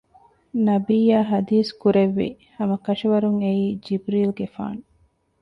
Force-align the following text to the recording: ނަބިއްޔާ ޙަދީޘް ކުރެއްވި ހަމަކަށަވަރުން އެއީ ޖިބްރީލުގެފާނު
ނަބިއްޔާ 0.65 1.17
ޙަދީޘް 1.31 1.71
ކުރެއްވި 1.81 2.29
ހަމަކަށަވަރުން 2.57 3.39
އެއީ 3.43 3.65
ޖިބްރީލުގެފާނު 3.85 4.81